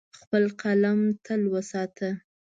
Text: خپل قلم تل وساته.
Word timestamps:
خپل 0.21 0.43
قلم 0.61 0.99
تل 1.25 1.41
وساته. 1.53 2.09